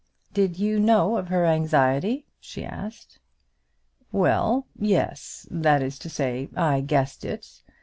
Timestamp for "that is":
5.51-5.99